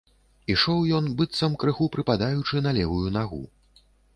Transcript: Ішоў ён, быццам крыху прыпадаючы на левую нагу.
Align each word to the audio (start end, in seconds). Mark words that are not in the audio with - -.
Ішоў 0.53 0.79
ён, 0.99 1.09
быццам 1.19 1.53
крыху 1.65 1.91
прыпадаючы 1.99 2.65
на 2.69 2.77
левую 2.81 3.07
нагу. 3.19 3.43